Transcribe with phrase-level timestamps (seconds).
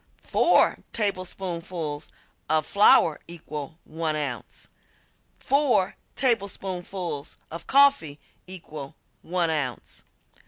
[0.23, 2.11] Four tablespoonfuls
[2.49, 4.67] of flour equal 1 ounce.
[5.37, 10.03] Four tablespoonfuls of coffee equal 1 ounce.